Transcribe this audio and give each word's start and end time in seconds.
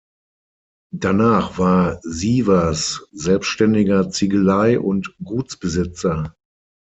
Danach 0.95 1.59
war 1.59 1.99
Sievers 2.01 3.07
selbständiger 3.11 4.09
Ziegelei- 4.09 4.79
und 4.79 5.15
Gutsbesitzer. 5.23 6.33